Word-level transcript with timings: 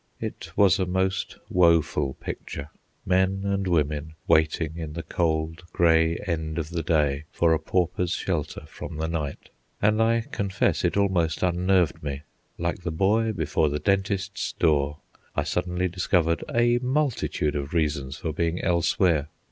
It 0.19 0.49
was 0.55 0.79
a 0.79 0.87
most 0.87 1.37
woeful 1.47 2.15
picture, 2.15 2.69
men 3.05 3.43
and 3.45 3.67
women 3.67 4.15
waiting 4.27 4.75
in 4.75 4.93
the 4.93 5.03
cold 5.03 5.61
grey 5.73 6.15
end 6.25 6.57
of 6.57 6.71
the 6.71 6.81
day 6.81 7.25
for 7.31 7.53
a 7.53 7.59
pauper's 7.59 8.09
shelter 8.13 8.63
from 8.65 8.97
the 8.97 9.07
night, 9.07 9.49
and 9.79 10.01
I 10.01 10.21
confess 10.21 10.83
it 10.83 10.97
almost 10.97 11.43
unnerved 11.43 12.01
me. 12.01 12.23
Like 12.57 12.81
the 12.81 12.89
boy 12.89 13.31
before 13.31 13.69
the 13.69 13.77
dentist's 13.77 14.53
door, 14.53 14.97
I 15.35 15.43
suddenly 15.43 15.87
discovered 15.87 16.43
a 16.51 16.79
multitude 16.79 17.55
of 17.55 17.71
reasons 17.71 18.17
for 18.17 18.33
being 18.33 18.59
elsewhere. 18.63 19.27